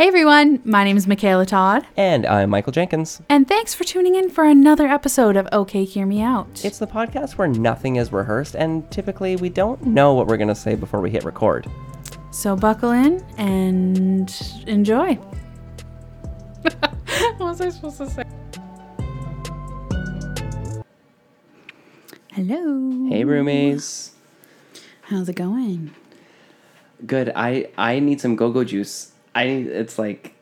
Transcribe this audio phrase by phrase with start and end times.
[0.00, 3.20] Hey everyone, my name is Michaela Todd, And I'm Michael Jenkins.
[3.28, 6.64] and thanks for tuning in for another episode of OK Hear Me Out.
[6.64, 10.48] It's the podcast where nothing is rehearsed, and typically we don't know what we're going
[10.48, 11.70] to say before we hit record.
[12.30, 14.34] so buckle in and
[14.66, 15.16] enjoy.
[16.62, 18.24] what was I supposed to say?
[22.32, 23.06] Hello.
[23.10, 24.12] Hey, roomies.
[25.02, 25.90] How's it going?
[27.06, 27.32] Good.
[27.36, 29.12] I I need some go-go juice.
[29.34, 29.44] I.
[29.44, 30.34] It's like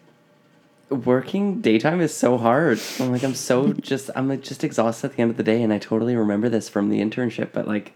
[0.91, 2.80] working daytime is so hard.
[2.98, 5.62] I'm like I'm so just I'm like just exhausted at the end of the day,
[5.62, 7.52] and I totally remember this from the internship.
[7.52, 7.93] But like,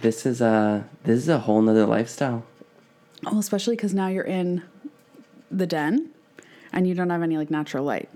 [0.00, 2.44] this is a this is a whole nother lifestyle.
[3.24, 4.62] Well, especially because now you're in
[5.50, 6.10] the den,
[6.72, 8.08] and you don't have any like natural light.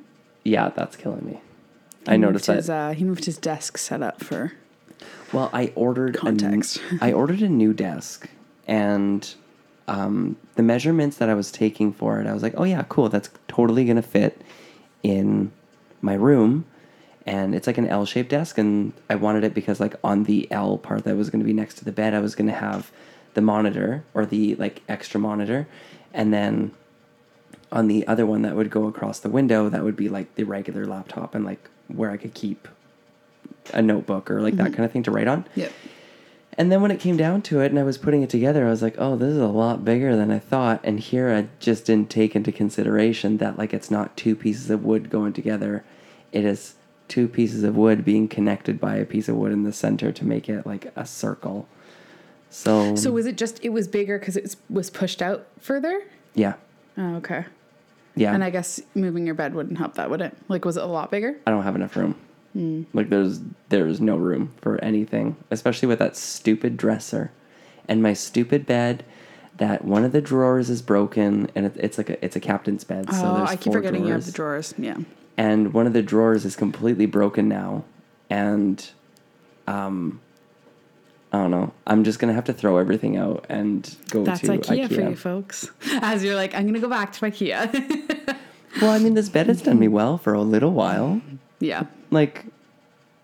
[0.45, 1.41] Yeah, that's killing me.
[2.09, 2.73] I noticed moved that.
[2.73, 4.52] Uh, he moved his desk set up for.
[5.33, 6.80] Well, I ordered Context.
[7.01, 8.29] A, I ordered a new desk,
[8.66, 9.35] and
[9.89, 13.09] um, the measurements that I was taking for it, I was like, "Oh yeah, cool.
[13.09, 14.41] That's totally gonna fit
[15.02, 15.52] in
[16.01, 16.65] my room."
[17.24, 20.79] And it's like an L-shaped desk, and I wanted it because like on the L
[20.79, 22.91] part that was gonna be next to the bed, I was gonna have
[23.35, 25.66] the monitor or the like extra monitor,
[26.15, 26.73] and then
[27.73, 30.45] on the other one that would go across the window, that would be like the
[30.45, 32.69] regular laptop and like where I could keep
[33.75, 35.45] a notebook or like that kind of thing to write on.
[35.57, 35.73] Yep.
[36.59, 38.71] And then when it came down to it and I was putting it together, I
[38.71, 40.80] was like, oh, this is a lot bigger than I thought.
[40.85, 44.82] And here I just didn't take into consideration that like it's not two pieces of
[44.85, 45.85] wood going together.
[46.32, 46.74] It is
[47.09, 50.24] two pieces of wood being connected by a piece of wood in the center to
[50.24, 51.68] make it like a circle.
[52.48, 56.02] So, So was it just it was bigger because it was pushed out further?
[56.35, 56.54] yeah.
[56.98, 57.45] Oh, okay.
[58.15, 58.32] Yeah.
[58.32, 60.35] And I guess moving your bed wouldn't help that, would it?
[60.48, 61.37] Like, was it a lot bigger?
[61.46, 62.16] I don't have enough room.
[62.57, 62.85] Hmm.
[62.95, 67.31] Like there's there's no room for anything, especially with that stupid dresser
[67.87, 69.04] and my stupid bed.
[69.59, 72.82] That one of the drawers is broken, and it, it's like a it's a captain's
[72.82, 73.12] bed.
[73.12, 74.72] so oh, there's I keep forgetting you have the drawers.
[74.78, 74.97] Yeah.
[75.37, 77.84] and one of the drawers is completely broken now,
[78.31, 78.91] and
[79.66, 80.22] um,
[81.32, 81.75] I don't know.
[81.86, 84.94] I'm just gonna have to throw everything out and go That's to IKEA, IKEA.
[84.94, 85.70] for you folks.
[86.00, 88.36] As you're like, I'm going to go back to IKEA.
[88.82, 91.22] Well, I mean, this bed has done me well for a little while.
[91.60, 91.86] yeah.
[92.11, 92.44] Like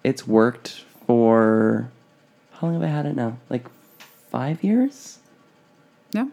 [0.04, 1.90] it's worked for
[2.52, 3.38] how long have I had it now?
[3.50, 3.66] Like
[4.30, 5.18] five years?
[6.12, 6.26] Yeah.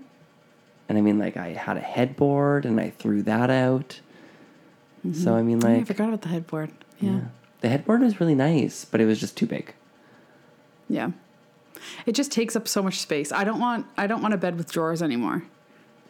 [0.87, 3.99] And I mean like I had a headboard and I threw that out.
[5.13, 6.71] So I mean Oh, I forgot about the headboard.
[6.99, 7.11] Yeah.
[7.11, 7.19] yeah.
[7.61, 9.73] The headboard was really nice, but it was just too big.
[10.89, 11.11] Yeah.
[12.05, 13.31] It just takes up so much space.
[13.31, 15.43] I don't want I don't want a bed with drawers anymore.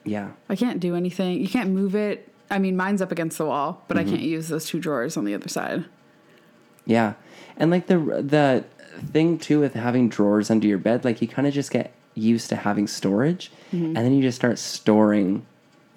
[0.06, 0.32] Yeah.
[0.50, 1.40] I can't do anything.
[1.42, 2.34] You can't move it.
[2.50, 4.08] I mean, mine's up against the wall, but Mm-hmm.
[4.08, 5.86] I can't use those two drawers on the other side.
[6.90, 7.14] Yeah.
[7.56, 8.66] And like the the
[9.14, 12.50] thing too with having drawers under your bed, like you kind of just get used
[12.50, 13.86] to having storage mm-hmm.
[13.86, 15.46] and then you just start storing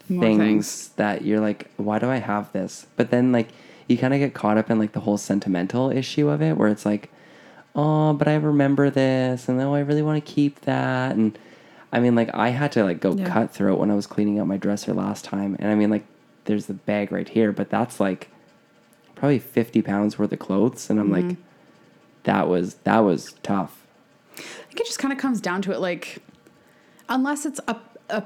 [0.07, 0.89] things, things.
[0.97, 2.87] that you're like, why do I have this?
[2.97, 3.49] But then like
[3.89, 6.69] you kind of get caught up in like the whole sentimental issue of it where
[6.69, 7.11] it's like,
[7.75, 11.39] oh, but I remember this and oh, I really want to keep that and
[11.91, 13.29] I mean like I had to like go Yeah.
[13.29, 15.89] cut through it when I was cleaning out my dresser last time and I mean
[15.91, 16.05] like
[16.45, 18.29] there's the bag right here, but that's like
[19.22, 21.28] probably 50 pounds worth of clothes and I'm Mm-hmm.
[21.28, 21.37] like
[22.25, 23.87] that was that was tough.
[24.37, 26.19] I think it just kind of comes down to it like
[27.09, 27.77] unless it's a
[28.11, 28.25] a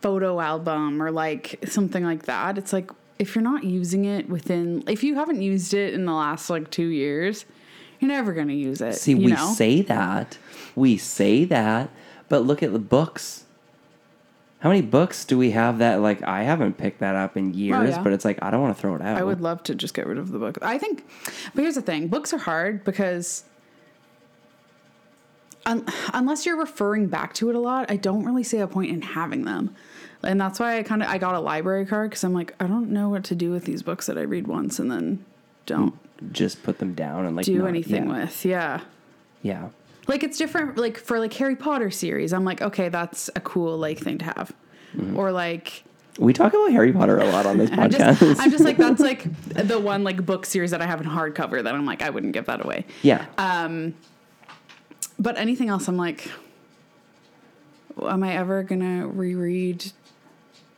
[0.00, 4.84] photo album or like something like that, it's like if you're not using it within
[4.88, 7.44] if you haven't used it in the last like 2 years,
[8.00, 8.94] you're never going to use it.
[8.94, 9.52] See, we know?
[9.52, 10.38] say that.
[10.74, 11.90] We say that,
[12.30, 13.44] but look at the books.
[14.60, 17.90] How many books do we have that like I haven't picked that up in years,
[17.90, 18.02] yeah.
[18.02, 19.16] but it's like I don't want to throw it out.
[19.16, 20.58] I would love to just get rid of the book.
[20.62, 21.06] I think,
[21.54, 23.44] but here's the thing: books are hard because
[25.64, 28.90] un- unless you're referring back to it a lot, I don't really see a point
[28.90, 29.76] in having them.
[30.24, 32.66] And that's why I kind of I got a library card because I'm like I
[32.66, 35.24] don't know what to do with these books that I read once and then
[35.66, 35.94] don't
[36.32, 38.44] just put them down and like do not- anything yeah, with.
[38.44, 38.80] Yeah.
[39.42, 39.68] Yeah.
[40.08, 43.76] Like it's different like for like Harry Potter series, I'm like, okay, that's a cool
[43.78, 44.52] like thing to have.
[45.14, 45.84] Or like
[46.18, 48.18] We talk about Harry Potter a lot on this I'm podcast.
[48.18, 51.06] just, I'm just like that's like the one like book series that I have in
[51.06, 52.86] hardcover that I'm like I wouldn't give that away.
[53.02, 53.26] yeah.
[53.36, 53.94] Um
[55.18, 56.30] But anything else, I'm like,
[58.02, 59.92] am I ever gonna reread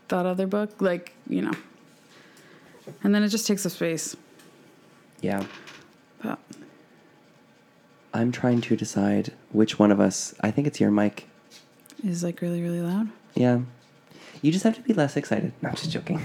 [0.08, 0.70] that other book?
[0.80, 1.52] Like you know,
[3.04, 4.16] and then it just takes up space.
[5.20, 5.44] yeah.
[6.22, 6.38] But
[8.12, 10.34] I'm trying to decide which one of us.
[10.40, 11.26] I think it's your mic.
[12.04, 13.60] is like really really loud, Yeah.
[14.42, 15.52] You just have to be less excited.
[15.60, 16.18] No, I'm just joking.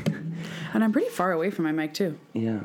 [0.74, 2.18] and I'm pretty far away from my mic too.
[2.34, 2.62] yeah.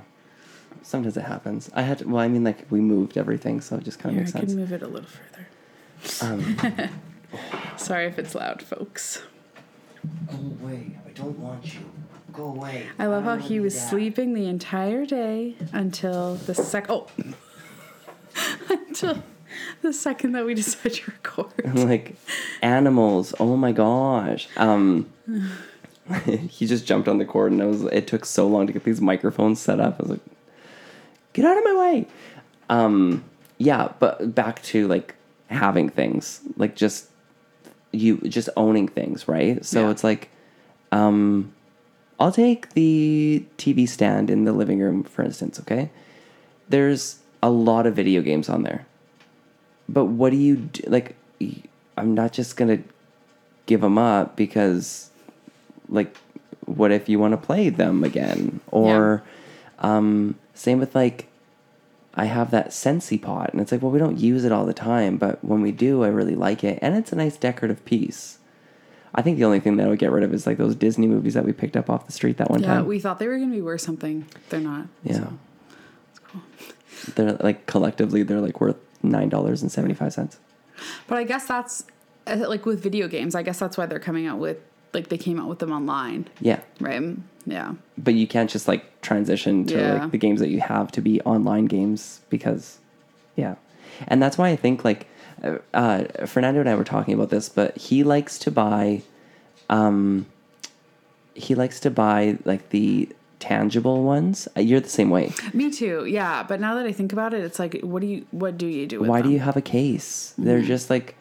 [0.83, 1.69] Sometimes it happens.
[1.75, 4.15] I had to, well, I mean, like we moved everything, so it just kind of
[4.15, 4.55] Here, I makes can sense.
[4.55, 6.35] move it a little further.
[6.35, 6.89] Um,
[7.77, 9.23] Sorry if it's loud, folks.
[10.29, 10.97] Go away.
[11.07, 11.81] I don't want you.
[12.33, 12.87] Go away.
[12.99, 16.87] I love how he was sleeping the entire day until the sec.
[16.89, 17.09] Oh,
[18.91, 19.23] until
[19.83, 21.75] the second that we decided to record.
[21.75, 22.15] like
[22.63, 23.35] animals.
[23.41, 24.49] Oh my gosh.
[24.57, 25.11] Um
[26.27, 28.85] he just jumped on the cord and it was it took so long to get
[28.85, 29.97] these microphones set up.
[29.99, 30.21] I was like,
[31.33, 32.07] get out of my way.
[32.69, 33.25] Um
[33.59, 35.15] yeah, but back to like
[35.49, 36.41] having things.
[36.57, 37.07] Like just
[37.93, 39.65] you just owning things, right?
[39.65, 39.91] So Yeah.
[39.91, 40.31] it's like
[40.93, 41.53] um
[42.19, 45.91] I'll take the TV stand in the living room for instance, okay?
[46.69, 48.87] There's a lot of video games on there
[49.89, 50.83] but what do you do?
[50.87, 51.17] Like,
[51.97, 52.79] I'm not just gonna
[53.67, 55.11] give them up because,
[55.89, 56.17] like,
[56.65, 58.61] what if you want to play them again?
[58.71, 59.25] Or,
[59.81, 61.27] um, same with like,
[62.15, 64.73] I have that Sensi pot, and it's like, well, we don't use it all the
[64.73, 68.39] time, but when we do, I really like it, and it's a nice decorative piece.
[69.13, 71.09] I think the only thing that I would get rid of is like those Disney
[71.09, 72.87] movies that we picked up off the street that one Yeah, time.
[72.87, 74.27] we thought they were gonna be worth something.
[74.51, 74.87] They're not.
[75.03, 75.33] yeah, So,
[76.11, 76.43] it's cool.
[77.15, 80.39] They're like collectively they're like worth nine dollars and seventy five cents.
[81.07, 81.85] But I guess that's
[82.27, 83.35] uh, like with video games.
[83.35, 84.59] I guess that's why they're coming out with
[84.93, 87.17] like they came out with them online, Yeah, right?
[87.47, 87.75] Yeah.
[87.97, 89.93] but you can't just like transition to Yeah.
[90.03, 92.79] like the games that you have to be online games because
[93.37, 93.55] yeah
[94.09, 95.07] and that's why i think like
[95.43, 99.03] uh, uh, fernando and i were talking about this but he likes to buy
[99.71, 100.27] um
[101.35, 103.09] he likes to buy like the
[103.41, 106.05] tangible ones Uh, you're the same way Me too.
[106.05, 108.67] Yeah, but now that I think about it, it's like, what do you what do
[108.67, 109.01] you do?
[109.01, 111.17] With why do you have a case they're just like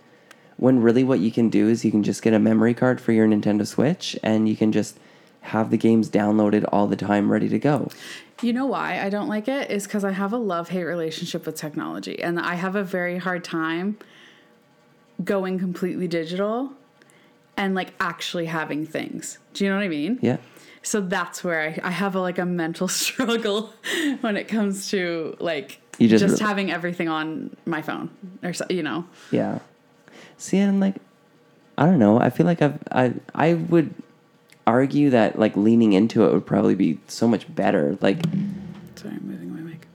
[0.57, 3.13] when really what you can do is you can just get a memory card for
[3.13, 4.99] your nintendo switch and you can just
[5.41, 7.89] have the games downloaded all the time ready to go
[8.41, 11.45] You know why I don't like it is because I have a love hate relationship
[11.45, 13.97] with technology, and I have a very hard time
[15.23, 16.71] going completely digital
[17.57, 19.37] and like actually having things.
[19.53, 20.19] Do you know what I mean?
[20.21, 20.37] yeah
[20.81, 23.73] So that's where I, I have a, like a mental struggle
[24.21, 28.09] when it comes to like You just just, re- having everything on my phone
[28.43, 29.05] or so, you know.
[29.31, 29.59] Yeah.
[30.37, 30.95] See, and like,
[31.77, 32.19] I don't know.
[32.19, 33.93] I feel like I've I I would
[34.67, 37.97] argue that like leaning into it would probably be so much better.
[38.01, 38.23] Like
[38.95, 39.87] Sorry, I'm moving my mic.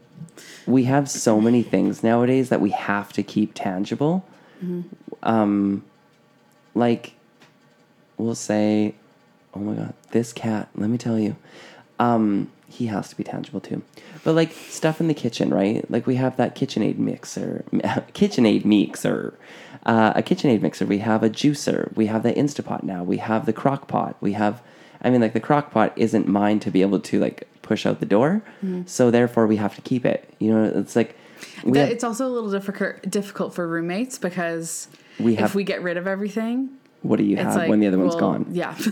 [0.67, 4.25] we have so many things nowadays that we have to keep tangible.
[5.23, 5.85] Um,
[6.75, 7.13] like
[8.17, 8.95] we'll say,
[9.55, 10.69] oh my god, this cat.
[10.75, 11.37] Let me tell you,
[11.99, 13.83] um, he has to be tangible too.
[14.25, 15.89] But like stuff in the kitchen, right?
[15.91, 19.35] Like we have that KitchenAid mixer, KitchenAid mixer,
[19.87, 20.87] uh, a KitchenAid mixer.
[20.87, 21.95] We have a juicer.
[21.97, 23.03] We have the Instapot now.
[23.05, 24.17] We have the crock pot.
[24.21, 24.62] We have,
[25.03, 28.01] I mean, like the crock pot isn't mine to be able to like push out
[28.01, 28.43] the door.
[28.87, 30.29] So therefore, we have to keep it.
[30.39, 31.17] You know, it's like
[31.65, 34.89] That- have, it's also a little difficult difficult for roommates because
[35.21, 36.71] We have- if we get rid of everything,
[37.05, 38.47] what do you it's have like when the other one's gone?
[38.51, 38.77] Yeah.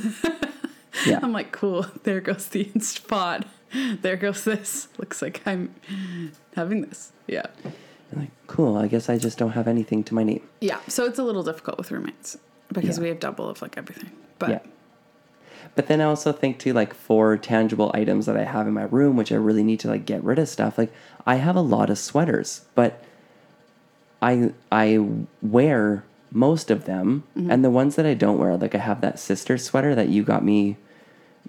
[1.06, 1.20] Yeah.
[1.22, 1.86] I'm like, cool.
[2.04, 3.44] There goes the Instapot.
[4.02, 4.88] There goes this.
[4.98, 5.74] Looks like I'm
[6.54, 7.12] having this.
[7.26, 7.46] Yeah.
[7.64, 8.76] I'm like, cool.
[8.76, 10.46] I guess I just don't have anything to my name.
[10.60, 10.78] Yeah.
[10.88, 12.36] So it's a little difficult with roommates
[12.70, 13.02] because Yeah.
[13.02, 14.10] we have double of like everything.
[14.38, 14.58] But Yeah.
[15.74, 18.84] But then I also think too, like for tangible items that I have in my
[18.84, 20.76] room, which I really need to like get rid of stuff.
[20.76, 20.92] Like
[21.26, 23.02] I have a lot of sweaters, but
[24.20, 24.98] I I
[25.40, 27.50] wear most of them, Mm-hmm.
[27.50, 30.22] and the ones that I don't wear, like I have that sister sweater that you
[30.22, 30.76] got me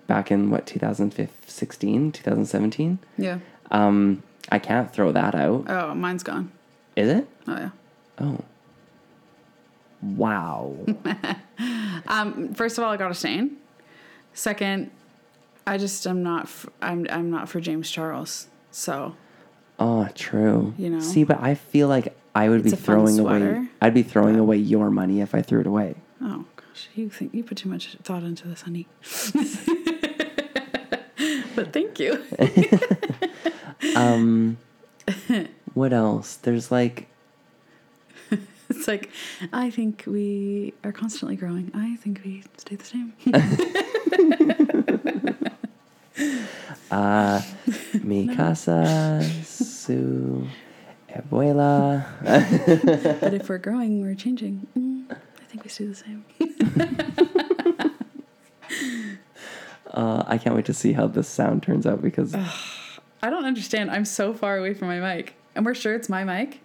[0.07, 2.99] back in what 2016, 2017.
[3.17, 3.39] yeah.
[3.71, 5.65] Um, I can't throw that out.
[5.69, 6.51] Oh, mine's gone.
[6.95, 7.27] Is it?
[7.47, 7.69] Oh yeah.
[8.19, 8.39] Oh.
[10.01, 10.75] Wow.
[12.05, 13.55] Um, first of all, I got a stain.
[14.33, 14.91] Second,
[15.65, 16.43] I just am not.
[16.45, 18.47] F- I'm I'm not for James Charles.
[18.71, 19.15] So
[19.79, 20.73] Oh, true.
[20.77, 20.99] You know?
[20.99, 23.39] See, but I feel like I would It's be a fun throwing away.
[23.39, 25.95] sweater, I'd be throwing away your money if I threw it away.
[26.21, 28.87] oh gosh, you think you put too much thought into this, honey.
[31.55, 32.23] but thank you.
[33.97, 34.57] Um,
[35.73, 36.37] what else?
[36.37, 37.07] There's like,
[38.69, 39.09] It's like
[39.51, 41.69] I think we are constantly growing.
[41.75, 43.13] I think we stay the same.
[46.89, 47.41] uh,
[48.03, 50.47] mi casa, su
[51.13, 52.05] abuela.
[53.21, 54.67] but if we're growing, we're changing.
[54.77, 56.25] Mm, I think we stay the same.
[59.93, 62.33] Uh, I can't wait to see how this sound turns out because
[63.21, 63.91] I don't understand.
[63.91, 66.61] I'm so far away from my mic, and we're sure it's my mic.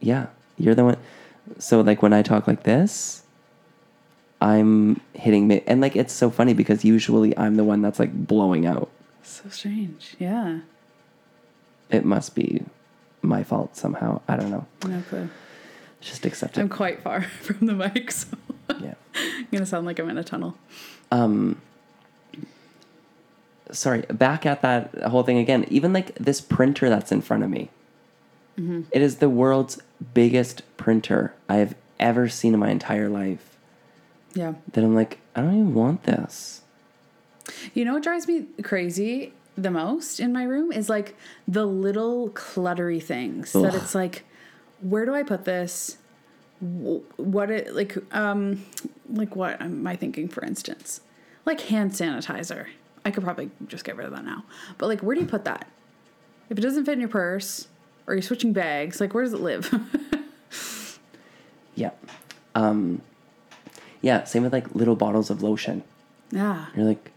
[0.00, 0.26] yeah,
[0.58, 0.96] you're the one.
[1.58, 3.22] So like when I talk like this,
[4.42, 8.12] I'm hitting me, and like it's so funny because usually I'm the one that's like
[8.12, 8.90] blowing out.
[9.22, 10.16] So strange.
[10.18, 10.60] Yeah.
[11.88, 12.62] It must be
[13.26, 14.20] my fault somehow.
[14.28, 14.66] I don't know.
[14.86, 15.28] No clue.
[16.00, 16.60] Just accept it.
[16.60, 18.28] I'm quite far from the mic, so
[18.80, 18.94] yeah.
[19.14, 20.56] I'm gonna sound like I'm in a tunnel.
[21.10, 21.60] Um,
[23.70, 25.64] sorry, back at that whole thing again.
[25.68, 27.70] Even like this printer that's in front of me.
[28.58, 29.82] It is the world's
[30.14, 33.54] biggest printer I have ever seen in my entire life.
[34.32, 34.54] Yeah.
[34.72, 36.62] That I'm like, I don't even want this.
[37.74, 41.16] You know what drives me crazy the most in my room is like
[41.48, 44.24] the little cluttery things that it's like,
[44.80, 45.96] where do I put this?
[46.60, 48.64] What it like um
[49.10, 51.00] like what am I thinking for instance?
[51.44, 52.66] Like hand sanitizer.
[53.04, 54.44] I could probably just get rid of that now.
[54.78, 55.66] But like where do you put that?
[56.48, 57.68] If it doesn't fit in your purse
[58.06, 59.72] or you're switching bags, like where does it live?
[61.74, 61.90] Yeah.
[62.54, 63.02] Um,
[64.00, 65.82] yeah, same with like little bottles of lotion.
[66.30, 66.66] yeah.
[66.74, 67.10] You're like,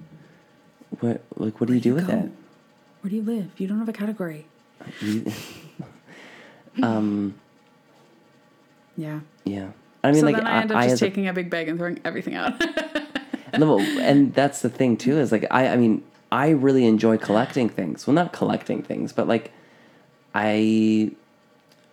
[0.99, 1.21] what?
[1.37, 2.13] Like, what do you do with go?
[2.13, 2.31] it?
[3.01, 3.51] Where do you live?
[3.57, 4.45] You don't have a category.
[6.81, 7.35] Um,
[8.95, 9.19] Yeah.
[9.43, 9.71] yeah.
[10.03, 11.67] I mean, so like, then I end up I just a- taking a big bag
[11.67, 12.53] and throwing everything out.
[13.57, 17.67] No, and that's the thing too is like I I mean I really enjoy collecting
[17.67, 18.05] things.
[18.05, 19.51] Well, not collecting things, but like
[20.35, 21.11] I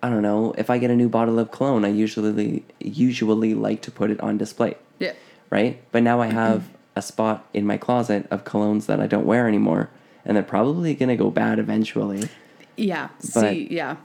[0.02, 3.80] I don't know if I get a new bottle of cologne, I usually usually like
[3.82, 5.14] to put it on display, yeah.
[5.48, 5.80] right?
[5.92, 9.46] But now I have a spot in my closet of colognes that I don't wear
[9.46, 9.90] anymore,
[10.24, 12.28] and they're probably gonna go bad eventually.
[12.76, 13.08] Yeah.
[13.34, 13.96] But- See, yeah.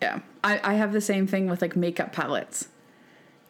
[0.00, 0.20] Yeah.
[0.44, 2.68] I, I have the same thing with like makeup palettes.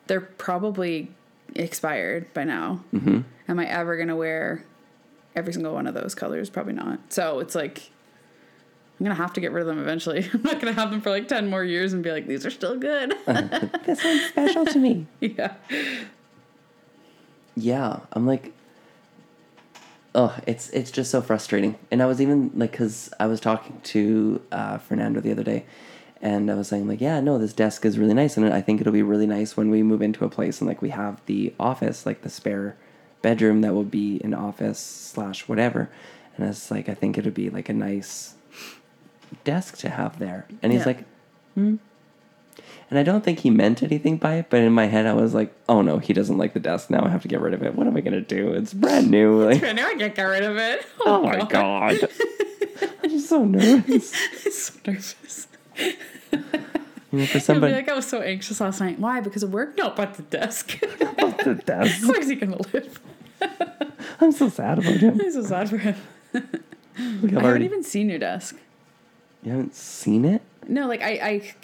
[0.07, 1.11] They're probably
[1.55, 2.83] expired by now.
[2.95, 3.21] Mm-hmm.
[3.49, 4.65] Am I ever going to wear
[5.37, 6.49] every single one of those colors?
[6.49, 7.01] Probably not.
[7.11, 7.91] So it's like,
[8.99, 10.27] I'm going to have to get rid of them eventually.
[10.33, 12.47] I'm not going to have them for like 10 more years and be like, these
[12.47, 13.15] are still good.
[13.85, 15.07] This one's special to me.
[15.21, 15.55] yeah.
[17.55, 18.53] Yeah, I'm like,
[20.15, 21.77] oh, it's it's just so frustrating.
[21.91, 25.65] And I was even like, cause I was talking to uh, Fernando the other day,
[26.23, 28.81] and I was saying like, yeah, no, this desk is really nice, and I think
[28.81, 31.55] it'll be really nice when we move into a place and like we have the
[31.61, 32.77] office, like the spare
[33.23, 35.91] bedroom that will be an office slash whatever.
[36.37, 38.35] And it's like I think it'll be like a nice
[39.45, 40.47] desk to have there.
[40.63, 40.87] And he's Yeah.
[40.87, 41.05] like,
[41.55, 41.77] hmm.
[42.91, 45.35] And I don't think he meant anything by it, but in my head I was
[45.35, 46.89] like, oh no, he doesn't like the desk.
[46.89, 47.75] Now I have to get rid of it.
[47.75, 48.53] What am I gonna do?
[48.55, 49.45] It's brand new.
[49.45, 50.87] Like, I know I can't get rid of it.
[51.05, 51.99] oh my god.
[53.03, 54.15] I'm just so nervous.
[54.45, 55.49] I'm so nervous.
[57.11, 58.99] You know, for somebody like, I was so anxious last night.
[58.99, 59.21] Why?
[59.21, 59.77] Because of work?
[59.79, 60.79] No, but the desk.
[60.99, 62.07] but the desk.
[62.07, 63.01] Where's he going to live?
[64.21, 65.19] I'm so sad about him.
[65.19, 65.97] I'm so sad for him.
[66.35, 66.41] I
[67.31, 68.57] haven't even seen your desk.
[69.43, 70.43] you haven't seen it?
[70.69, 71.11] No, like I,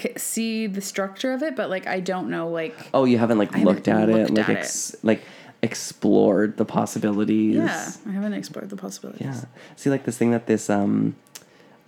[0.04, 3.38] I see the structure of it, but like I don't know like Oh, you haven't
[3.38, 5.22] like I haven't looked at it, looked like at ex- like
[5.62, 7.54] explored the possibilities.
[7.56, 9.22] yeah, I haven't explored the possibilities.
[9.26, 9.44] Yeah.
[9.76, 11.16] See, like this thing that this um,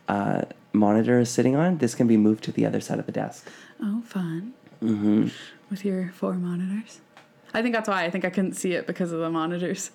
[0.08, 0.42] uh,
[0.72, 1.78] monitor is sitting on.
[1.78, 3.48] This can be moved to the other side of the desk.
[3.82, 4.54] Oh, fun.
[4.82, 5.28] Mm-hmm.
[5.70, 7.00] With your four monitors.
[7.54, 9.90] I think that's why I think I couldn't see it because of the monitors.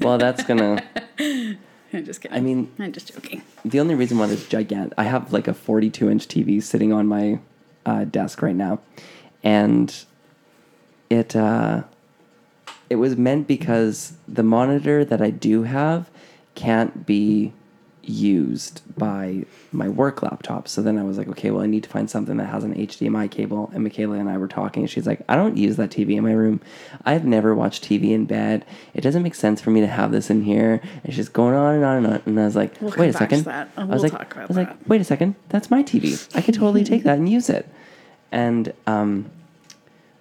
[0.00, 0.82] Well, that's gonna.
[1.98, 2.36] I'm just kidding.
[2.36, 3.42] I mean, I'm just joking.
[3.64, 7.06] the only reason why it's gigantic, I have like a 42 inch TV sitting on
[7.06, 7.38] my
[7.86, 8.80] uh, desk right now,
[9.42, 9.94] and
[11.08, 11.84] it uh,
[12.90, 16.10] it was meant because the monitor that I do have
[16.54, 17.52] can't be
[18.08, 20.68] used by my work laptop.
[20.68, 22.74] So then I was like, okay, well, I need to find something that has an
[22.74, 23.70] HDMI cable.
[23.74, 26.24] And Michaela and I were talking, and she's like, I don't use that TV in
[26.24, 26.60] my room.
[27.04, 28.64] I've never watched TV in bed.
[28.94, 30.80] It doesn't make sense for me to have this in here.
[31.04, 32.22] And she's going on and on and on.
[32.26, 33.44] And I was like, We'll wait a come back to second.
[33.44, 33.68] that.
[33.76, 34.68] I was We'll like, I was that.
[34.68, 35.34] like, wait a second.
[35.48, 36.28] That's my TV.
[36.36, 37.68] I could totally take that and use it.
[38.32, 39.30] And um,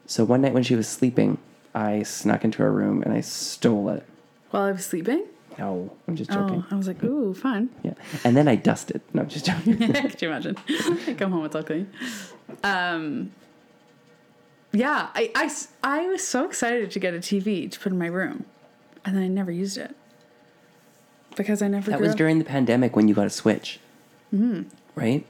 [0.06, 1.38] so one night when she was sleeping,
[1.76, 4.04] I snuck into her room and I stole it.
[4.52, 5.26] While I was sleeping?
[5.58, 6.64] No, I'm just joking.
[6.66, 7.70] Oh, I was like, ooh, fun.
[7.84, 7.94] Yeah.
[8.24, 9.02] And then I dusted.
[9.14, 9.78] No, I'm just joking.
[9.94, 10.58] Could you imagine?
[10.70, 11.90] I come home, it's all clean.
[12.64, 13.32] Um,
[14.72, 15.52] yeah, I, I,
[15.84, 18.46] I was so excited to get a TV to put in my room,
[19.06, 19.96] and then I never used it
[21.36, 21.92] because I never.
[21.92, 23.80] that was up- during the pandemic when you got a Switch.
[24.34, 24.64] Mm-hmm.
[24.96, 25.26] Right?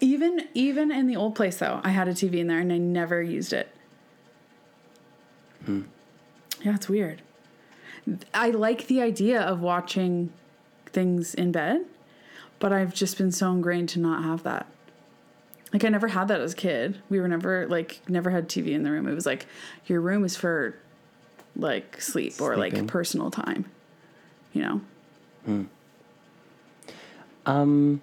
[0.00, 1.80] even even in the old place though.
[1.82, 3.68] I had a TV in there and I never used it.
[5.64, 5.82] Hmm.
[6.62, 7.22] Yeah, it's weird.
[8.32, 10.32] I like the idea of watching
[10.86, 11.84] things in bed,
[12.58, 14.66] but I've just been so ingrained to not have that.
[15.72, 17.00] Like I never had that as a kid.
[17.08, 19.08] We were never like never had TV in the room.
[19.08, 19.46] It was like
[19.86, 20.76] your room is for
[21.56, 23.64] like sleep or like personal time.
[24.52, 24.80] You know?
[25.46, 25.62] Hmm.
[27.46, 28.00] Um,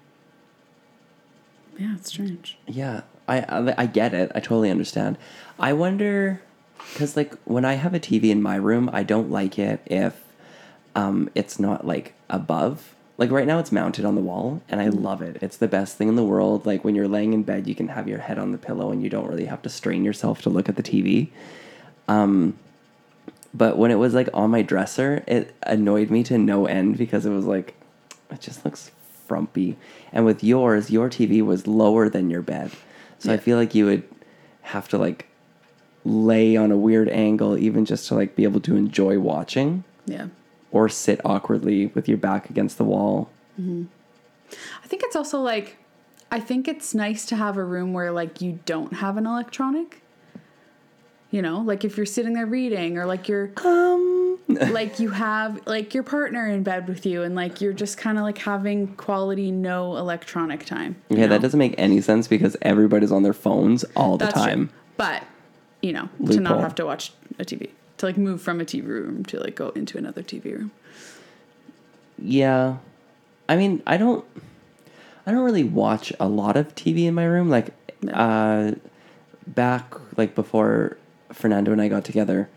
[1.78, 2.58] Yeah, it's strange.
[2.66, 3.02] yeah.
[3.28, 4.30] I, I, I get it.
[4.34, 5.16] I totally understand.
[5.58, 6.42] I wonder,
[6.92, 10.22] because like when I have a TV in my room, I don't like it if
[10.94, 12.94] um, it's not like above.
[13.18, 15.38] Like right now, it's mounted on the wall, and I love it.
[15.42, 16.66] It's the best thing in the world.
[16.66, 19.02] Like when you're laying in bed, you can have your head on the pillow, and
[19.02, 21.28] you don't really have to strain yourself to look at the TV.
[22.08, 22.58] Um,
[23.54, 27.26] but when it was like on my dresser, it annoyed me to no end because
[27.26, 27.74] it was like
[28.30, 28.90] It just looks
[29.26, 29.76] frumpy.
[30.12, 32.72] And with yours, your TV was lower than your bed.
[33.18, 34.02] So I feel like you would
[34.62, 35.28] have to like
[36.04, 40.26] lay on a weird angle even just to like be able to enjoy watching Yeah.
[40.70, 43.30] or sit awkwardly with your back against the wall.
[43.58, 45.76] I think it's also like,
[46.30, 50.02] I think it's nice to have a room where like you don't have an electronic.
[51.30, 55.64] You know, like if you're sitting there reading or like you're Um like you have
[55.66, 58.88] like your partner in bed with you and like you're just kind of like having
[58.96, 60.96] quality no electronic time.
[61.08, 61.28] Yeah, know?
[61.28, 64.42] that doesn't make any sense because everybody's on their phones all the That's true.
[64.42, 64.70] time.
[64.98, 65.22] But,
[65.82, 67.70] you know, to not have to watch a TV.
[67.98, 70.70] To like move from a TV room to like go into another TV room.
[72.18, 72.76] Yeah.
[73.48, 74.24] I mean, I don't
[75.26, 78.12] I don't really watch a lot of TV in my room like No.
[78.12, 78.74] uh
[79.46, 80.96] back like before
[81.32, 82.48] Fernando and I got together.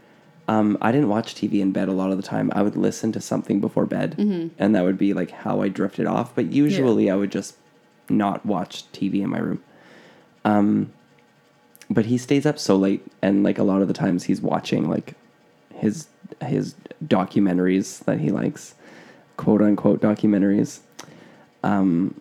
[0.48, 2.52] Um, I didn't watch TV in bed a lot of the time.
[2.54, 4.14] I would listen to something before bed,
[4.60, 6.36] and that would be like how I drifted off.
[6.36, 7.56] But usually, I would just
[8.10, 9.64] not watch TV in my room.
[10.44, 10.94] Um,
[11.90, 14.90] but he stays up so late, and like a lot of the times, he's watching
[14.90, 15.14] like
[15.74, 16.08] his
[16.42, 18.76] his documentaries that he likes,
[19.38, 20.80] quote unquote documentaries,
[21.64, 22.20] um,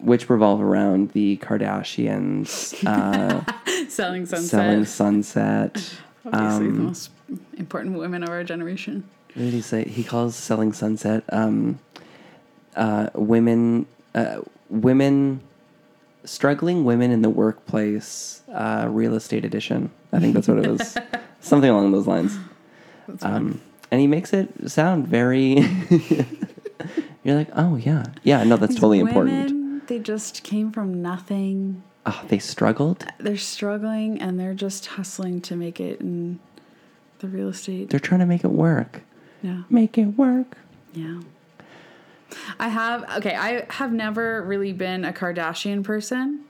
[0.00, 3.42] which revolve around the Kardashians uh,
[3.88, 4.50] Selling sunset.
[4.50, 5.94] selling sunset.
[6.24, 7.10] Obviously the um, most
[7.56, 9.02] important women of our generation.
[9.34, 9.84] What did he say?
[9.84, 11.78] He calls selling sunset um,
[12.76, 15.40] uh, women uh, women
[16.24, 19.90] struggling women in the workplace uh, real estate edition.
[20.12, 20.96] I think that's what it was.
[21.40, 22.38] Something along those lines.
[23.08, 23.24] That's.
[23.24, 23.60] Um,
[23.90, 25.58] and he makes it sound very.
[27.24, 28.42] You're like, oh yeah, yeah.
[28.44, 29.88] No, that's These totally women, important.
[29.88, 31.82] They just came from nothing.
[32.04, 33.06] Oh, they struggled.
[33.18, 36.40] They're struggling and they're just hustling to make it in
[37.20, 37.90] the real estate.
[37.90, 39.02] They're trying to make it work.
[39.42, 39.62] yeah.
[39.70, 40.56] Make it work.
[40.94, 41.20] Yeah.
[42.58, 46.40] I have okay, I have never really been a Kardashian person.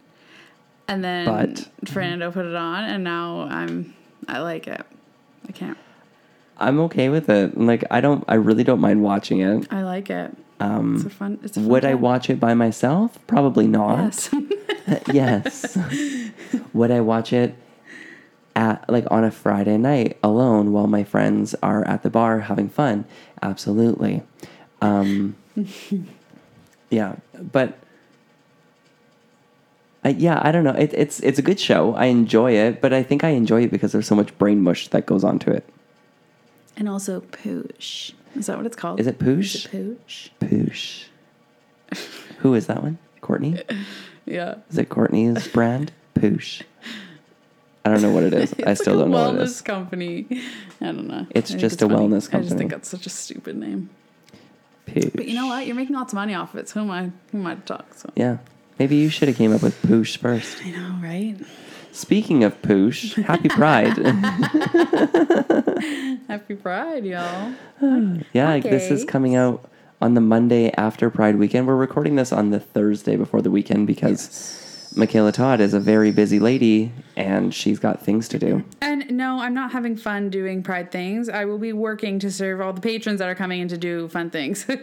[0.89, 3.95] And then But- Fernando put it on and now I'm
[4.29, 4.85] I like it.
[5.49, 5.79] I can't.
[6.59, 7.59] I'm okay with it.
[7.59, 8.23] Like, I don't.
[8.29, 9.67] I really don't mind watching it.
[9.73, 10.37] I like it.
[10.61, 13.19] Um, It's a fun it's a fun Would I watch it by myself?
[13.27, 13.99] Probably not.
[13.99, 14.31] Yes.
[15.13, 15.79] yes.
[16.73, 17.57] Would I watch it
[18.55, 22.69] at like on a Friday night alone while my friends are at the bar having
[22.69, 23.07] fun?
[23.41, 24.23] Absolutely.
[24.81, 25.35] Um,
[26.91, 27.17] yeah,
[27.53, 27.79] but
[30.05, 30.73] I, yeah, I don't know.
[30.73, 31.95] It, it's it's a good show.
[31.95, 34.89] I enjoy it, but I think I enjoy it because there's so much brain mush
[34.89, 35.65] that goes onto it.
[36.77, 38.13] and also poosh.
[38.35, 38.99] Is that what it's called?
[38.99, 39.55] Is it poosh?
[39.55, 40.29] Is it poosh?
[40.41, 41.05] Poosh.
[42.39, 42.99] Who is that one?
[43.21, 43.61] Courtney?
[44.25, 44.55] Yeah.
[44.71, 45.91] Is it Courtney's brand?
[46.15, 46.63] Poosh.
[47.85, 48.55] I don't know what it is.
[48.67, 50.27] I still like don't know what it wellness company.
[50.81, 51.27] I don't know.
[51.31, 52.07] It's I just a funny.
[52.07, 52.39] wellness company.
[52.47, 53.91] I just think that's such a stupid name.
[54.95, 55.13] Poosh.
[55.15, 55.67] But you know what?
[55.67, 56.69] You're making lots of money off of it.
[56.69, 57.11] So who am I?
[57.33, 57.95] Who am I to talk?
[57.95, 58.39] So Yeah.
[58.79, 60.65] Maybe you should have came up with Poosh first.
[60.65, 61.37] I know, right?
[61.93, 63.99] Speaking of Poosh, happy Pride.
[66.29, 67.53] Happy Pride, y'all.
[68.33, 69.69] yeah, like this is coming out
[70.01, 71.67] on the Monday after Pride weekend.
[71.67, 74.19] We're recording this on the Thursday before the weekend because
[74.97, 78.65] Michaela Todd is a very busy lady and she's got things to do.
[78.81, 81.29] And no, I'm not having fun doing Pride things.
[81.29, 84.09] I will be working to serve all the patrons that are coming in to do
[84.09, 84.67] fun things.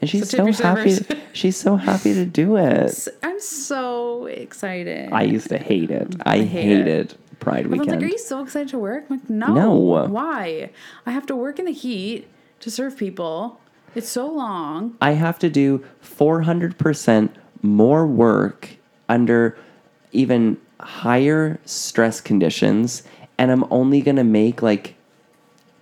[0.00, 0.96] And she's So so, happy.
[1.32, 3.06] She's so happy to do it.
[3.22, 5.12] I'm so excited.
[5.12, 6.16] I used to hate it.
[6.22, 8.00] I, hate hated Pride Everyone's weekend.
[8.02, 9.52] like, "Are you so excited to work?" I'm like, no.
[9.52, 9.70] No.
[10.08, 10.70] Why?
[11.04, 12.28] I have to work in the heat
[12.60, 13.60] to serve people.
[13.94, 14.96] It's so long.
[15.02, 17.30] I have to do 400%
[17.62, 18.76] more work
[19.08, 19.58] under
[20.12, 23.02] even higher stress conditions,
[23.38, 24.94] and I'm only going to make like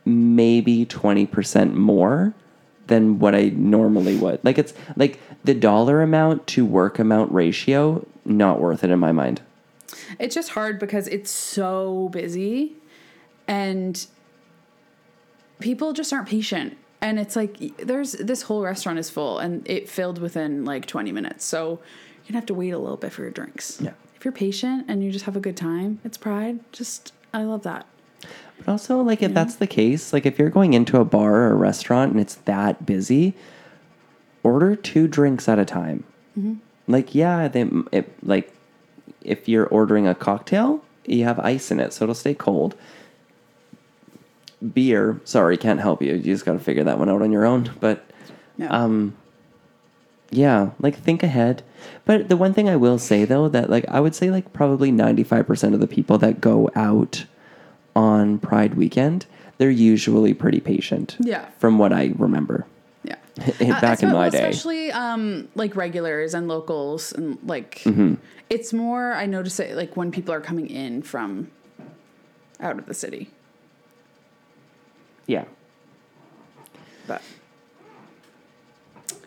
[0.05, 2.35] maybe 20% more
[2.87, 4.41] than what I normally would.
[4.43, 9.13] Like, it's like the dollar amount to work amount ratio, not worth it in my
[9.13, 9.43] mind.
[10.19, 12.73] It's just hard because it's so busy
[13.47, 14.07] and
[15.61, 16.77] people just aren't patient.
[17.01, 21.13] And it's like there's this whole restaurant is full and it filled within like 20
[21.13, 21.45] minutes.
[21.45, 23.81] So you're gonna have to wait a little bit for your drinks.
[23.81, 23.93] Yeah.
[24.17, 26.61] If you're patient and you just have a good time, it's pride.
[26.73, 27.87] Just I love that.
[28.59, 31.53] But also, like, if that's the case, like, if you're going into a bar or
[31.53, 33.35] a restaurant and it's that busy,
[34.43, 36.05] order two drinks at a time.
[36.39, 36.55] Mm-hmm.
[36.89, 38.53] Like, yeah, they, it, like,
[39.23, 42.75] if you're ordering a cocktail, you have ice in it, so it'll stay cold.
[44.75, 46.15] Beer, sorry, can't help you.
[46.15, 47.71] You just got to figure that one out on your own.
[47.81, 48.05] But,
[48.57, 48.69] Yeah.
[48.69, 49.15] um,
[50.31, 51.63] yeah, like, think ahead.
[52.05, 54.91] But the one thing I will say, though, that, like, I would say, like, probably
[54.91, 57.25] 95% of the people that go out
[57.95, 59.27] on Pride weekend,
[59.59, 61.17] they're usually pretty patient.
[61.21, 61.47] Yeah.
[61.59, 62.67] From what I remember.
[63.05, 63.15] yeah.
[63.41, 64.39] Uh, back in my well, day.
[64.39, 68.15] especially um, like regulars and locals, and like Mm-hmm.
[68.51, 69.13] it's more.
[69.15, 71.51] I notice it like when people are coming in from
[72.61, 73.31] out of the city,
[75.29, 75.45] Yeah.
[77.07, 77.23] but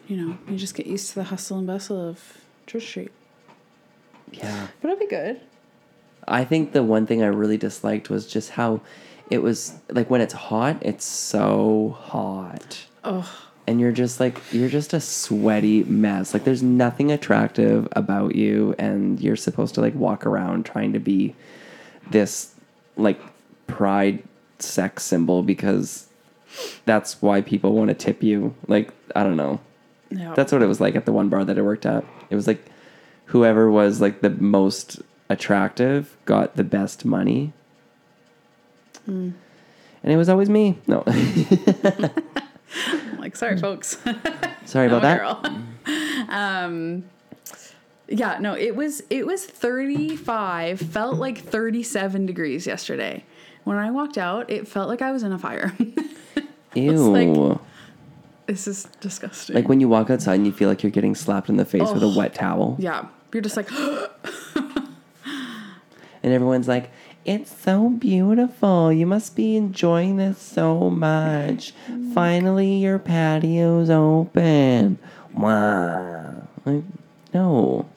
[0.08, 2.38] you know, you just get used to the hustle and bustle of
[2.68, 3.12] Church Street.
[4.32, 4.68] Yeah.
[4.82, 5.40] But it'll be good.
[6.28, 8.82] I think the one thing I really disliked was just how
[9.30, 12.86] it was like when it's hot, it's so hot.
[13.04, 13.32] Oh,
[13.68, 16.34] And you're just like you're just a sweaty mess.
[16.34, 21.00] Like there's nothing attractive about you and you're supposed to like walk around trying to
[21.00, 21.36] be
[22.10, 22.54] this
[22.98, 23.20] like
[23.68, 24.24] pride
[24.62, 26.08] sex symbol because
[26.86, 28.54] that's why people want to tip you.
[28.68, 29.60] Like I don't know.
[30.10, 30.34] no.
[30.36, 32.04] That's what it was like at the one bar that I worked at.
[32.30, 32.64] It was like
[33.26, 37.54] whoever was like the most attractive got the best money.
[39.06, 39.32] Hmm.
[40.04, 40.78] And it was always me.
[40.88, 41.04] No.
[43.20, 43.98] like sorry, folks.
[44.66, 45.52] Sorry No, about that.
[46.30, 47.04] um,
[48.08, 53.24] yeah, no, it was it was 35, felt like 37 degrees yesterday.
[53.64, 55.76] When I walked out, it felt like I was in a fire.
[56.74, 56.92] Ew.
[57.12, 57.60] like-
[58.48, 59.56] this is disgusting.
[59.56, 61.90] Like when you walk outside and you feel like you're getting slapped in the face
[61.92, 62.18] with a Oh.
[62.18, 62.76] wet towel.
[62.80, 63.70] yeah, you're just like
[66.24, 66.92] And everyone's like,
[67.26, 68.92] it's so beautiful.
[68.94, 71.74] You must be enjoying this so much.
[72.14, 75.00] Finally, your patio's open.
[75.34, 76.48] Wow.
[76.66, 76.84] Like,
[77.34, 77.88] no.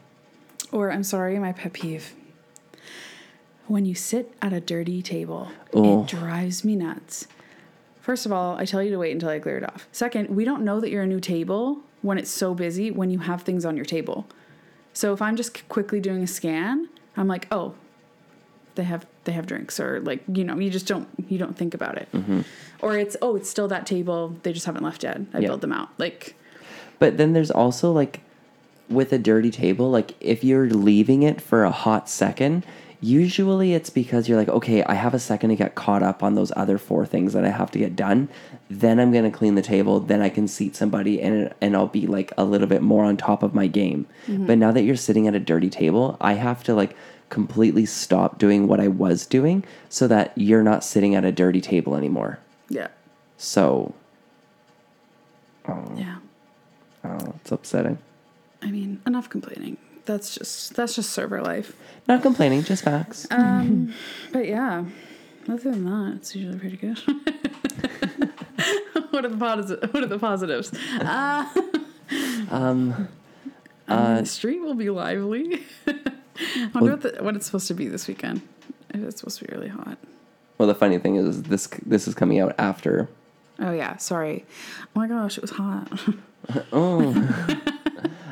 [0.73, 2.15] or I'm sorry, my pet peeve.
[3.67, 6.03] When you sit at a dirty table, Oh.
[6.03, 7.27] it drives me nuts.
[8.01, 9.89] First of all, I tell you to wait until I clear it off.
[9.91, 13.21] Second, we don't know that you're a new table when it's so busy when you
[13.21, 14.27] have things on your table.
[14.93, 17.75] So if I'm just quickly doing a scan, I'm like, oh,
[18.75, 21.73] they have they have drinks, or like you know, you just don't you don't think
[21.73, 22.09] about it.
[22.13, 22.41] Mm-hmm.
[22.83, 24.37] Or it's oh, it's still that table.
[24.43, 25.21] They just haven't left yet.
[25.33, 25.49] I Yeah.
[25.49, 25.89] built them out.
[25.99, 26.35] Like
[26.99, 28.21] But then there's also like
[28.91, 32.67] with a dirty table, like if you're leaving it for a hot second,
[33.05, 36.35] usually it's because you're like, okay, I have a second to get caught up on
[36.35, 38.29] those other four things that I have to get done.
[38.71, 40.01] Then I'm gonna clean the table.
[40.01, 43.17] Then I can seat somebody, and and I'll be like a little bit more on
[43.17, 44.07] top of my game.
[44.27, 44.47] Mm-hmm.
[44.47, 46.97] But now that you're sitting at a dirty table, I have to like
[47.29, 51.61] completely stop doing what I was doing so that you're not sitting at a dirty
[51.61, 52.39] table anymore.
[52.69, 52.89] yeah,
[53.39, 53.95] So,
[55.67, 56.19] um, yeah.
[57.05, 57.99] oh, it's upsetting.
[58.63, 59.77] I mean, enough complaining.
[60.07, 61.75] That's just that's just server life.
[62.07, 63.27] Not complaining, just facts.
[63.31, 63.95] Um,
[64.33, 64.85] but yeah,
[65.49, 66.99] other than that, it's usually pretty good.
[69.11, 69.93] what are the positives?
[69.93, 70.73] What are the positives?
[71.01, 71.47] Uh,
[72.51, 73.09] Um,
[73.89, 75.63] I mean, uh, the street will be lively.
[75.87, 78.43] I wonder what, the, what it's supposed to be this weekend.
[78.91, 79.97] If it's supposed to be really hot.
[80.59, 83.09] well, the funny thing is, this this is coming out after.
[83.59, 84.45] Oh yeah, sorry.
[84.95, 85.89] Oh my gosh, it was hot.
[86.73, 87.13] Oh,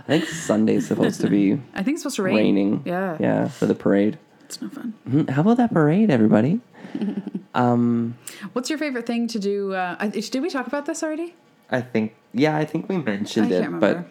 [0.08, 2.36] I think Sunday's supposed to be I think it's supposed to rain.
[2.36, 2.82] raining.
[2.84, 4.18] Yeah, yeah, for the parade.
[4.44, 4.94] it's no fun.
[5.08, 5.30] Mhm.
[5.30, 6.60] How about that parade, everybody?
[7.54, 8.16] um,
[8.52, 9.74] What's your favorite thing to do?
[9.74, 11.34] Uh, I- did we talk about this already?
[11.70, 13.94] I think yeah, I think we mentioned I can't it, remember.
[13.94, 14.04] but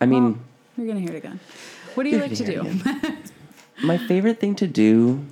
[0.00, 0.38] I mean, Well,
[0.78, 1.40] you're gonna hear it again.
[1.94, 2.62] What do you You're like to do?
[2.62, 3.18] hear
[3.84, 5.24] my favorite thing to do.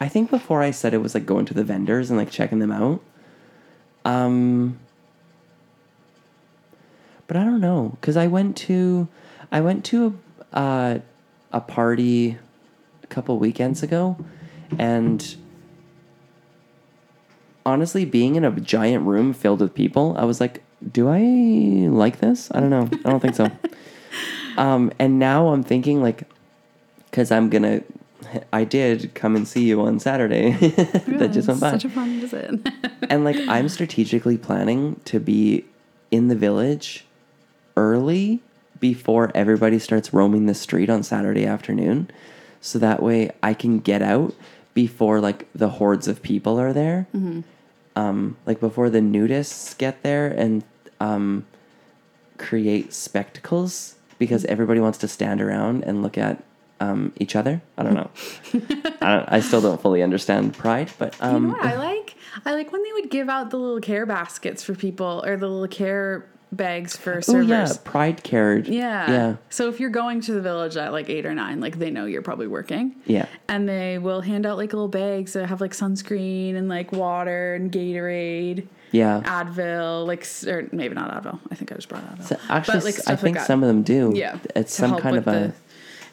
[0.00, 2.58] I think before I said it was like going to the vendors and like checking
[2.60, 3.00] them out.
[4.04, 4.78] Um,
[7.30, 9.06] but I don't know because I went to
[9.52, 10.18] I went to
[10.52, 10.98] a uh,
[11.52, 12.36] a party
[13.04, 14.16] a couple weekends ago,
[14.76, 15.36] and
[17.64, 21.20] honestly, being in a giant room filled with people, I was like, "Do I
[21.88, 22.50] like this?
[22.50, 22.88] I don't know.
[23.04, 23.48] I don't think so."
[24.56, 26.24] um, and now I'm thinking like,
[27.04, 27.82] because I'm gonna.
[28.52, 30.50] I did come and see you on Saturday.
[31.06, 32.68] that just went by Such a fun visit.
[33.08, 35.64] and like I'm strategically planning to be
[36.10, 37.04] in the village
[37.80, 38.40] early
[38.78, 42.10] before everybody starts roaming the street on Saturday afternoon
[42.60, 44.34] so that way I can get out
[44.74, 47.06] before like the hordes of people are there.
[47.96, 50.62] Um like before the nudists get there and
[51.00, 51.46] um
[52.38, 56.42] create spectacles because everybody wants to stand around and look at
[56.80, 57.60] um, each other.
[57.76, 58.10] I don't know.
[59.00, 62.14] I, don't, I still don't fully understand pride, but um, you know what I like?
[62.44, 65.48] I like when they would give out the little care baskets for people or the
[65.48, 67.46] little care bags for servers.
[67.46, 68.68] Oh yeah, pride carriage.
[68.68, 69.10] Yeah.
[69.10, 69.36] Yeah.
[69.50, 72.06] So if you're going to the village at like eight or nine, like they know
[72.06, 72.96] you're probably working.
[73.06, 73.26] Yeah.
[73.48, 77.54] And they will hand out like little bags that have like sunscreen and like water
[77.54, 79.20] and Gatorade, Yeah.
[79.24, 81.38] Advil, like or maybe not Advil.
[81.50, 82.24] I think I just brought Advil.
[82.24, 84.12] So actually, but like I think like some of them do.
[84.14, 85.52] yeah, It's some kind of a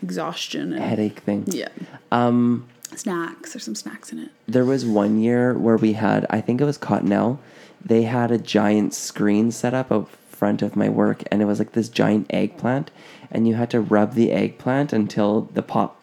[0.03, 1.43] exhaustion and headache thing.
[1.47, 1.69] Yeah,
[2.11, 3.53] Um, snacks.
[3.53, 4.29] There's some snacks in it.
[4.47, 7.39] there was one year where we had, I think it was Cottonelle.
[7.83, 11.59] They had a giant screen set up out front of my work, and it was
[11.59, 12.91] like this giant eggplant,
[13.31, 16.01] and you had to rub the eggplant until the pop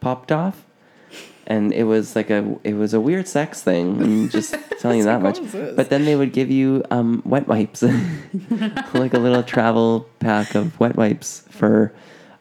[0.00, 0.64] popped off.
[1.46, 4.00] And it was like a it was a weird sex thing.
[4.02, 5.34] I'm just telling you that much.
[5.34, 5.76] What was this?
[5.76, 7.82] But then they would give you um, wet wipes,
[8.94, 11.92] like a little travel pack of wet wipes for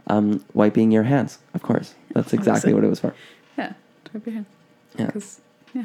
[0.08, 1.39] um, wiping your hands.
[1.54, 3.13] Of course, that's exactly what it was for.
[3.58, 3.74] Yeah.
[4.13, 4.45] Wipe your hand.
[4.97, 5.12] Yeah.
[5.74, 5.84] yeah.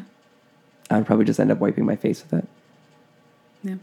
[0.91, 2.49] I would probably just end up wiping my face with it.
[3.62, 3.77] Yeah.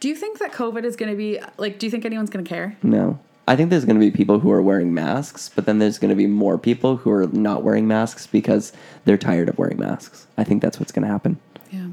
[0.00, 1.78] Do you think that COVID is going to be like?
[1.78, 2.76] Do you think anyone's going to care?
[2.82, 3.18] No.
[3.48, 6.10] I think there's going to be people who are wearing masks, but then there's going
[6.10, 8.74] to be more people who are not wearing masks because
[9.06, 10.26] they're tired of wearing masks.
[10.36, 11.40] I think that's what's going to happen.
[11.70, 11.86] Yeah.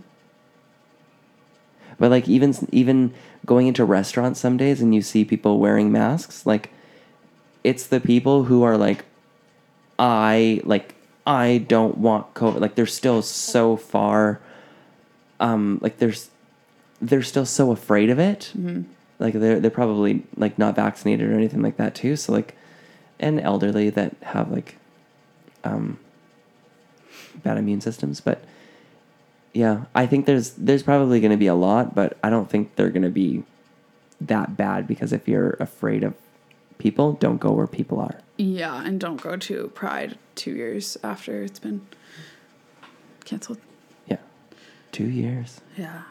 [1.97, 3.13] But like even even
[3.45, 6.71] going into restaurants some days and you see people wearing masks, like
[7.63, 9.05] it's the people who are like
[9.97, 10.93] I like
[11.25, 12.59] I don't want COVID.
[12.59, 14.41] Like they're still so far
[15.39, 16.29] um like there's
[17.01, 18.53] they're still so afraid of it.
[19.19, 22.15] Like they're they're probably like not vaccinated or anything like that too.
[22.15, 22.55] So like
[23.19, 24.77] and elderly that have like
[25.63, 25.99] um
[27.43, 28.43] bad immune systems, but
[29.53, 32.75] yeah, I think there's there's probably going to be a lot, but I don't think
[32.75, 33.43] they're going to be
[34.19, 36.13] that bad because if you're afraid of
[36.77, 38.19] people, don't go where people are.
[38.37, 41.87] Yeah, and don't go to Pride two years after it's been
[43.23, 43.59] canceled.
[44.07, 44.17] Yeah.
[44.91, 45.61] 2 years.
[45.77, 46.03] Yeah,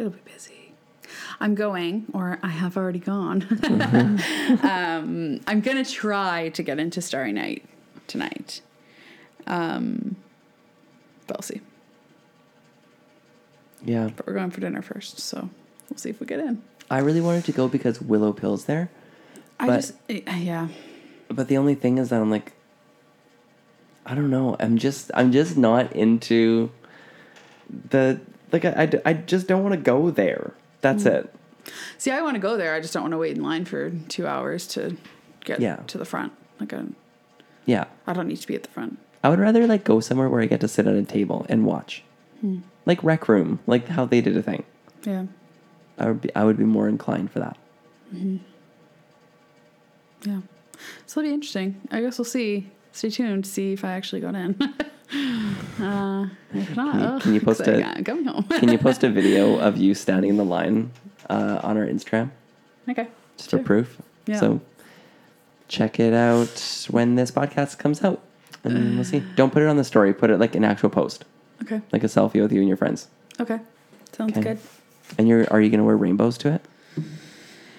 [0.00, 0.72] it'll be busy.
[1.38, 3.46] I'm going, or I have already gone.
[4.62, 7.64] um, I'm gonna try to get into Starry Night
[8.06, 8.62] tonight.
[9.46, 10.16] Um,
[11.26, 11.60] but we'll see.
[13.84, 14.10] Yeah.
[14.14, 15.48] But we're going for dinner first, so
[15.88, 16.62] we'll see if we get in.
[16.90, 18.90] I really wanted to go because Willow Pill's there,
[19.58, 20.68] I But- just, eh, yeah,
[21.28, 22.52] but the only thing is that I'm like
[24.04, 24.56] I don't know.
[24.58, 26.70] I'm just I'm just not into
[27.90, 28.20] the
[28.52, 30.54] like I, I, I just don't want to go there.
[30.80, 31.12] That's mm.
[31.14, 31.34] it.
[31.98, 32.74] See, I want to go there.
[32.74, 34.96] I just don't want to wait in line for two hours to
[35.44, 35.76] get Yeah.
[35.88, 36.32] to the front.
[36.58, 36.84] Like, I,
[37.66, 37.84] Yeah.
[38.06, 38.98] I don't need to be at the front.
[39.22, 41.66] I would rather like go somewhere where I get to sit at a table and
[41.66, 42.02] watch.
[42.40, 42.60] Hmm.
[42.86, 44.64] Like Rec Room, like how they did a thing.
[45.04, 45.26] Yeah.
[45.98, 47.58] I would be I would be more inclined for that.
[48.14, 48.38] Mm-hmm.
[50.24, 50.40] Yeah.
[51.06, 51.80] So it'll be interesting.
[51.90, 52.70] I guess we'll see.
[52.92, 54.56] Stay tuned to see if I actually got in.
[55.12, 58.44] uh, if not, Can you- ugh, can you post I a- home?
[58.44, 60.92] Can you post a video of you standing in the line
[61.28, 62.30] uh, on our Instagram
[62.88, 63.08] okay.
[63.36, 63.58] just Sure.
[63.60, 64.00] for proof?
[64.26, 64.38] Yeah.
[64.38, 64.60] So
[65.68, 68.20] check it out when this podcast comes out,
[68.64, 69.20] and we'll see.
[69.36, 70.12] Don't put it on the story.
[70.14, 71.24] Put it like an actual post,
[71.62, 71.80] Okay.
[71.92, 73.08] like a selfie with you and your friends.
[73.40, 73.58] Okay.
[74.12, 74.42] Sounds Okay.
[74.42, 74.58] good.
[75.18, 76.62] And you're are you gonna wear rainbows to it?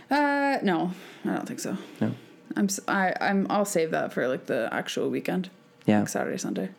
[0.10, 0.92] Uh, no,
[1.24, 1.78] I don't think so.
[2.02, 2.14] No.
[2.58, 2.68] I'm.
[2.88, 3.14] I.
[3.22, 3.48] I'm.
[3.50, 5.50] I'll save that for like the actual weekend.
[5.86, 6.70] Yeah, Like Saturday, Sunday.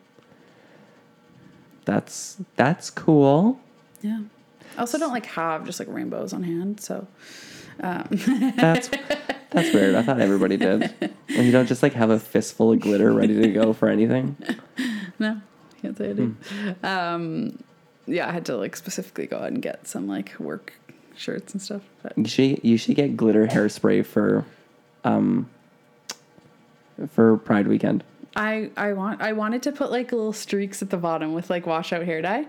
[1.85, 3.59] That's that's cool.
[4.01, 4.21] Yeah.
[4.77, 6.79] I also don't like have just like rainbows on hand.
[6.79, 7.07] So.
[7.79, 8.07] Um,
[8.55, 8.87] That's
[9.49, 9.95] that's weird.
[9.95, 10.93] I thought everybody did.
[11.35, 14.37] And you don't just like have a fistful of glitter ready to go for anything.
[15.19, 15.41] no,
[15.81, 16.35] can't say I do.
[16.49, 16.85] Hmm.
[16.85, 17.63] Um,
[18.05, 20.73] yeah, I had to like specifically go out and get some like work
[21.15, 21.81] shirts and stuff.
[22.03, 24.45] But You should you should get glitter hairspray for,
[25.03, 25.49] um.
[27.09, 28.03] For Pride weekend.
[28.35, 31.65] I I want I wanted to put like little streaks at the bottom with like
[31.67, 32.45] washout hair dye.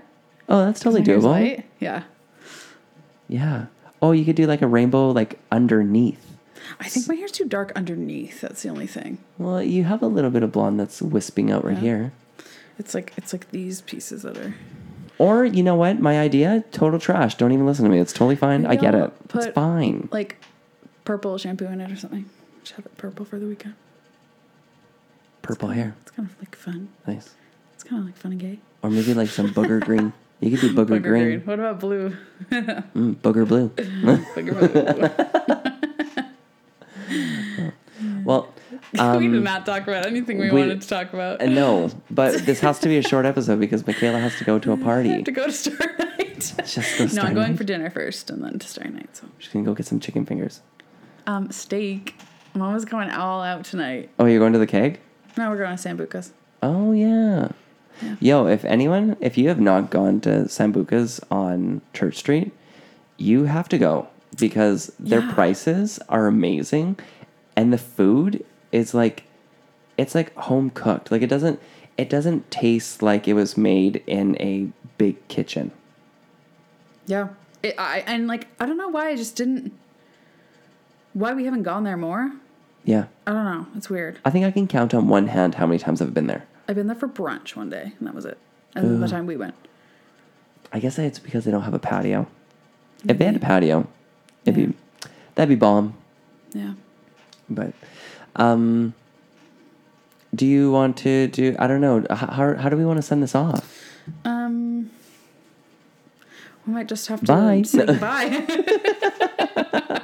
[0.49, 1.31] Oh, that's totally doable.
[1.31, 1.66] white.
[1.81, 2.05] Yeah.
[3.29, 3.66] Yeah.
[4.03, 6.37] Oh, you could do like a rainbow like underneath.
[6.81, 8.40] I think my hair's too dark underneath.
[8.40, 9.18] That's the only thing.
[9.38, 11.81] Well, you have a little bit of blonde that's wisping out right Yeah.
[11.81, 12.12] here.
[12.79, 14.55] It's like it's like these pieces that are.
[15.18, 16.01] Or you know what?
[16.01, 17.37] My idea, total trash.
[17.37, 17.99] Don't even listen to me.
[18.01, 18.62] It's totally fine.
[18.62, 19.12] Maybe I get I'll it.
[19.35, 20.09] It's fine.
[20.11, 20.37] like
[21.05, 22.29] purple shampoo in it or something.
[22.64, 23.75] Just have it purple for the weekend.
[25.44, 25.96] Purple Kinda- hair.
[26.02, 26.88] It's kind of like fun.
[27.07, 27.35] Nice.
[27.74, 28.59] It's kind of like fun and gay.
[28.83, 30.12] Or maybe like some booger green.
[30.40, 31.40] You could do booger, green.
[31.42, 32.16] What about blue?
[32.50, 33.68] Mm, booger blue.
[34.35, 35.85] Booger blue.
[38.24, 38.52] well,
[38.92, 41.40] we um, did not talk about anything we, we- wanted to talk about.
[41.40, 44.59] uh, no, but this has to be a short episode because Michaela has to go
[44.59, 45.22] to a party.
[45.22, 46.54] to go to Star Night.
[46.64, 47.57] Just go no, I'm going Night.
[47.59, 49.16] for dinner first and then to Star Night.
[49.16, 50.61] So, She's gonna go get some chicken fingers.
[51.26, 52.16] um, steak.
[52.54, 54.11] Mama's going all out tonight.
[54.18, 55.00] Oh, you're going to the keg?
[55.37, 56.33] No, we're going to Sambuca's.
[56.62, 57.49] Oh yeah.
[58.03, 58.16] Yeah.
[58.20, 62.53] Yo, if anyone, if you have not gone to Sambuca's on Church Street,
[63.16, 65.33] you have to go because their Yeah.
[65.33, 66.99] prices are amazing
[67.57, 69.25] and the food is like
[69.97, 71.11] it's like home cooked.
[71.12, 71.61] Like it doesn't
[71.97, 74.68] it doesn't taste like it was made in a
[74.99, 75.70] big kitchen.
[77.07, 77.29] Yeah.
[77.62, 79.73] It, I and like I don't know why I just didn't.
[81.12, 82.33] Why we haven't gone there more?
[82.85, 83.07] Yeah.
[83.27, 83.66] I don't know.
[83.77, 84.18] It's weird.
[84.25, 86.44] I think I can count on one hand how many times I've been there.
[86.68, 88.38] I've been there for brunch one day, and that was it.
[88.75, 89.55] And then the time we went.
[90.73, 92.27] I guess it's because they don't have a patio.
[93.09, 93.87] If they had a patio,
[94.44, 94.66] it'd Yeah.
[94.66, 94.75] be
[95.35, 95.94] that'd be bomb.
[96.53, 96.75] Yeah.
[97.49, 97.73] But,
[98.37, 98.94] um,
[100.35, 101.55] do you want to do?
[101.59, 101.99] I don't know.
[102.01, 103.81] H- How how do we want to send this off?
[104.25, 104.90] Um,
[106.66, 107.62] we might just have to Bye.
[107.62, 108.47] say goodbye.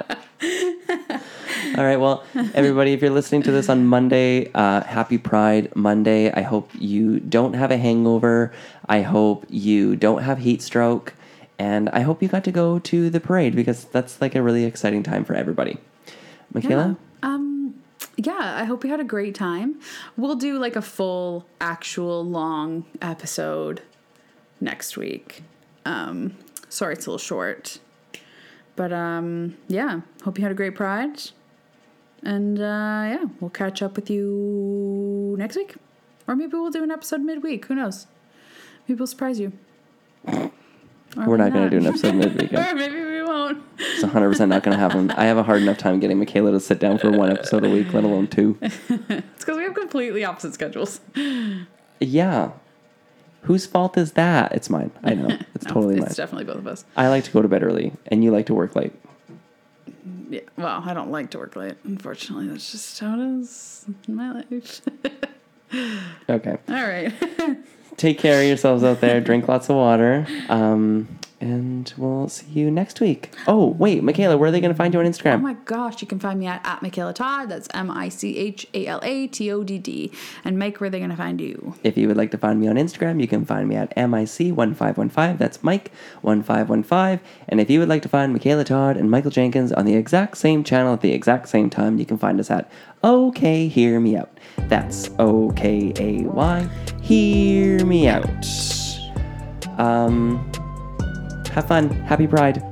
[1.81, 1.99] All right.
[1.99, 6.31] Well, everybody, if you're listening to this on Monday, uh, happy Pride Monday.
[6.31, 8.53] I hope you don't have a hangover.
[8.87, 11.15] I hope you don't have heat stroke.
[11.57, 14.63] And I hope you got to go to the parade because that's like a really
[14.63, 15.79] exciting time for everybody.
[16.53, 16.97] Michaela?
[17.23, 17.73] Um,
[18.15, 19.79] yeah, I hope you had a great time.
[20.15, 23.81] We'll do like a full, actual, long episode
[24.59, 25.41] next week.
[25.85, 26.37] Um,
[26.69, 27.79] sorry, it's a little short,
[28.75, 31.31] but um, yeah, hope you had a great Pride,
[32.23, 35.75] and uh, yeah, we'll catch up with you next week,
[36.27, 37.65] or maybe we'll do an episode midweek.
[37.65, 38.07] Who knows?
[38.87, 39.53] Maybe we'll surprise you.
[41.17, 42.53] Or We're not going to do an episode midweek.
[42.57, 43.61] or maybe we won't.
[43.77, 45.11] It's 100% not going to happen.
[45.11, 47.69] I have a hard enough time getting Michaela to sit down for one episode a
[47.69, 48.57] week, let alone two.
[48.61, 51.01] It's because we have completely opposite schedules.
[51.99, 52.51] Yeah.
[53.43, 54.51] Whose fault is that?
[54.53, 54.91] It's mine.
[55.03, 55.27] I know.
[55.55, 56.07] It's totally it's mine.
[56.07, 56.85] It's definitely both of us.
[56.95, 58.93] I like to go to bed early, and you like to work late.
[60.31, 61.75] Yeah, well, I don't like to work late.
[61.83, 64.81] Unfortunately, that's just how it is in my life.
[66.27, 66.57] Okay.
[66.67, 67.13] All right.
[67.97, 69.21] Take care of yourselves out there.
[69.21, 70.27] Drink lots of water.
[70.49, 71.07] Um,
[71.41, 73.33] and we'll see you next week.
[73.47, 75.35] Oh, wait, Michaela, where are they going to find you on Instagram?
[75.35, 77.49] oh my gosh, you can find me at, at Michaela Todd.
[77.49, 80.11] That's M I C H A L A T O D D.
[80.45, 81.75] And Mike, where are they going to find you?
[81.83, 85.37] If you would like to find me on Instagram, you can find me at MIC1515.
[85.37, 87.19] That's Mike1515.
[87.49, 90.37] And if you would like to find Michaela Todd and Michael Jenkins on the exact
[90.37, 92.71] same channel at the exact same time, you can find us at
[93.03, 94.29] OK Hear Me Out.
[94.67, 96.69] That's O K A Y.
[97.01, 98.45] Hear Me Out.
[99.79, 100.51] Um,
[101.51, 101.89] have fun.
[102.05, 102.63] Happy Pride.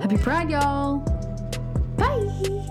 [0.00, 0.98] Happy Pride, y'all.
[1.96, 2.61] Bye.